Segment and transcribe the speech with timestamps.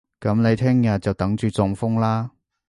[0.19, 2.31] 噉你聽日就等住中風啦